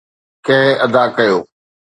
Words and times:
ڪنهن 0.45 0.69
ادا 0.85 1.03
ڪيو؟ 1.15 1.37